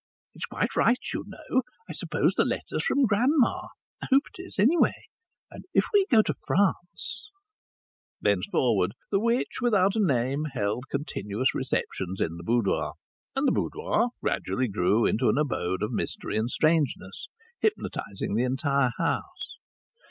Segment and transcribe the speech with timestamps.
[0.33, 1.61] It's quite right, you know.
[1.87, 3.67] I suppose the letter's from grandma;
[4.01, 4.95] I hope it is, anyway.
[5.51, 7.29] And if we go to France"
[8.21, 12.95] Thenceforward the witch without a name held continuous receptions in the boudoir,
[13.35, 17.27] and the boudoir gradually grew into an abode of mystery and strangeness,
[17.59, 19.59] hypnotizing the entire house.